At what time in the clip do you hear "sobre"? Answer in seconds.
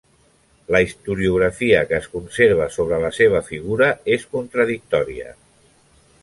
2.77-2.99